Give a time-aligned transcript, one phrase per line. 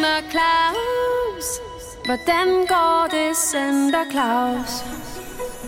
[0.00, 1.46] Santa Claus?
[2.04, 4.84] Hvordan går det, Santa Claus?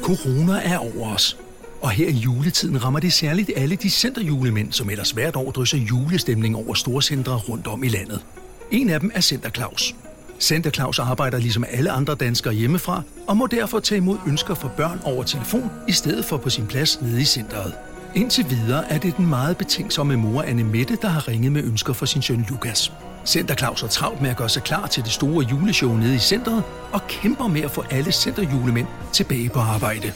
[0.02, 1.36] Corona er over os.
[1.82, 5.78] Og her i juletiden rammer det særligt alle de centerjulemænd, som ellers hvert år drysser
[5.78, 8.24] julestemning over storcentre rundt om i landet.
[8.70, 9.94] En af dem er Center Claus.
[10.40, 14.68] Center Claus arbejder ligesom alle andre danskere hjemmefra, og må derfor tage imod ønsker fra
[14.76, 17.74] børn over telefon, i stedet for på sin plads nede i centret.
[18.14, 21.92] Indtil videre er det den meget betænksomme mor Anne Mette, der har ringet med ønsker
[21.92, 22.92] for sin søn Lukas.
[23.26, 26.18] Center Claus har travlt med at gøre sig klar til det store juleshow nede i
[26.18, 30.12] centret, og kæmper med at få alle centerjulemænd tilbage på arbejde.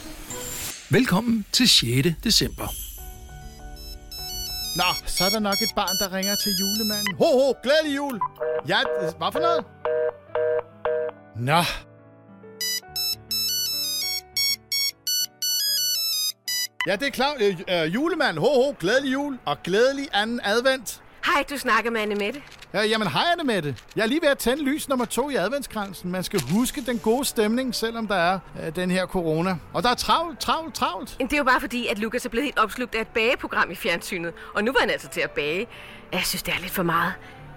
[0.89, 2.07] Velkommen til 6.
[2.23, 2.67] december.
[4.77, 7.15] Nå, så er der nok et barn, der ringer til julemanden.
[7.17, 8.19] Ho, ho, glædelig jul!
[8.67, 8.79] Ja,
[9.17, 9.65] hvad for noget?
[11.35, 11.61] Nå.
[16.87, 17.37] Ja, det er klart.
[17.41, 21.01] Øh, øh, julemand, ho, ho, glædelig jul og glædelig anden advent.
[21.33, 22.41] Hej, du snakker med Anne Mette.
[22.73, 23.75] Ja, jamen, hej Anne Mette.
[23.95, 26.11] Jeg er lige ved at tænde lys nummer to i adventskransen.
[26.11, 29.57] Man skal huske den gode stemning, selvom der er øh, den her corona.
[29.73, 31.17] Og der er travlt, travlt, travlt.
[31.19, 33.75] Det er jo bare fordi, at Lukas er blevet helt opslugt af et bageprogram i
[33.75, 34.33] fjernsynet.
[34.55, 35.67] Og nu var han altså til at bage.
[36.13, 37.13] Jeg synes, det er lidt for meget.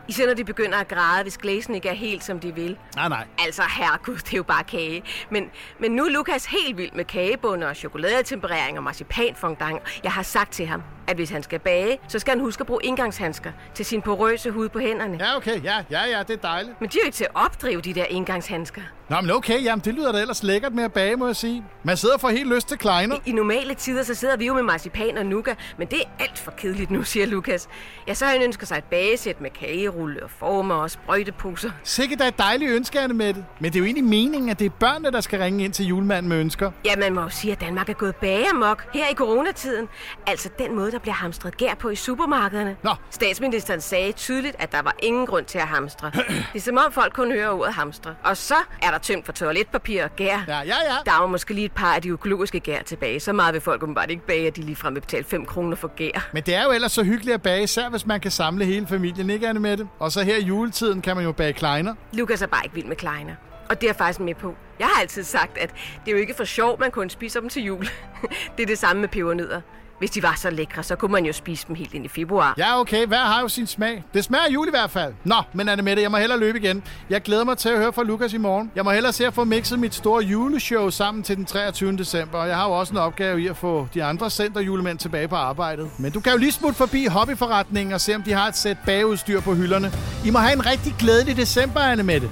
[0.09, 2.79] Især når de begynder at græde, hvis glæsen ikke er helt, som de vil.
[2.97, 3.27] Nej, nej.
[3.39, 5.03] Altså, herregud, det er jo bare kage.
[5.31, 5.45] Men,
[5.81, 9.83] men nu er Lukas helt vild med kagebunder og chokoladetemperering og marcipanfondant.
[10.05, 12.67] Jeg har sagt til ham, at hvis han skal bage, så skal han huske at
[12.67, 15.19] bruge indgangshandsker til sin porøse hud på hænderne.
[15.21, 15.65] Ja, okay.
[15.65, 16.81] Ja, ja, ja, det er dejligt.
[16.81, 18.83] Men de er jo ikke til at opdrive, de der indgangshandsker.
[19.09, 21.65] Nå, men okay, jamen det lyder da ellers lækkert med at bage, må jeg sige.
[21.83, 23.17] Man sidder får helt lyst til kleiner.
[23.17, 26.05] I, I normale tider, så sidder vi jo med marcipan og nougat, men det er
[26.19, 27.69] alt for kedeligt nu, siger Lukas.
[28.09, 31.71] Ja, så har han ønsket sig et bagesæt med kagerulle og former og sprøjteposer.
[31.85, 33.45] Sikkert da et dejligt ønske, Anne Mette.
[33.61, 35.87] Men det er jo egentlig meningen, at det er børnene, der skal ringe ind til
[35.87, 36.71] julemanden med ønsker.
[36.85, 39.89] Ja, man må jo sige, at Danmark er gået bagermok her i coronatiden.
[40.27, 42.77] Altså den måde, der bliver hamstret gær på i supermarkederne.
[42.83, 42.91] Nå.
[43.11, 46.11] Statsministeren sagde tydeligt, at der var ingen grund til at hamstre.
[46.15, 48.15] det er som om folk kun hører ordet hamstre.
[48.25, 50.39] Og så er der tømt for toiletpapir og gær.
[50.49, 50.75] Ja, ja, ja.
[51.07, 53.21] Der er jo måske lige et par af de økologiske gær tilbage.
[53.21, 55.89] Så meget vil folk åbenbart ikke bage, at de ligefrem vil betale 5 kroner for
[55.97, 56.29] gær.
[56.33, 58.87] Men det er jo ellers så hyggeligt at bage, især hvis man kan samle hele
[58.87, 59.89] familien, ikke Anne Mette?
[59.99, 61.95] Og så her i juletiden kan man jo bage kleiner.
[62.13, 63.35] Lukas er bare ikke vild med kleiner.
[63.69, 64.55] Og det er jeg faktisk med på.
[64.79, 65.71] Jeg har altid sagt, at
[66.05, 67.89] det er jo ikke for sjov, man kun spiser dem til jul.
[68.57, 69.61] det er det samme med pebernødder.
[70.01, 72.55] Hvis de var så lækre, så kunne man jo spise dem helt ind i februar.
[72.59, 73.07] Ja, okay.
[73.07, 74.05] Hver har jo sin smag.
[74.15, 75.15] Det smager af jul i hvert fald.
[75.25, 76.83] Nå, men Anne Mette, jeg må hellere løbe igen.
[77.11, 78.71] Jeg glæder mig til at høre fra Lukas i morgen.
[78.77, 81.97] Jeg må hellere se at få mixet mit store juleshow sammen til den 23.
[81.97, 82.39] december.
[82.39, 85.37] Og jeg har jo også en opgave i at få de andre centerjulemænd tilbage på
[85.37, 85.91] arbejdet.
[85.99, 88.77] Men du kan jo lige smutte forbi hobbyforretningen og se, om de har et sæt
[88.87, 89.93] bagudstyr på hylderne.
[90.25, 92.31] I må have en rigtig glædelig december, Anne Mette.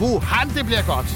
[0.00, 1.06] Wuhan, det bliver godt.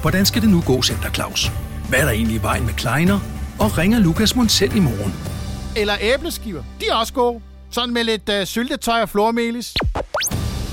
[0.00, 1.50] Hvordan skal det nu gå, Center Claus?
[1.88, 3.35] Hvad er der egentlig i vejen med kleiner?
[3.58, 5.14] Og ringer Lukas Mund selv i morgen?
[5.76, 6.62] Eller æbleskiver.
[6.80, 7.40] De er også gode.
[7.70, 9.74] Sådan med lidt øh, syltetøj og flormelis.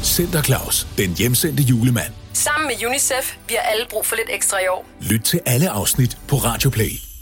[0.03, 2.13] Center Claus, den hjemsendte julemand.
[2.33, 4.85] Sammen med UNICEF, vi har alle brug for lidt ekstra i år.
[5.01, 7.12] Lyt til alle afsnit på Radio Play.